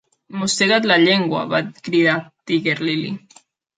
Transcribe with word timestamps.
"Mossega't 0.43 0.87
la 0.91 0.97
llengua!" 1.03 1.43
-va 1.51 1.61
cridar 1.89 2.17
Tiger-lily. 2.53 3.13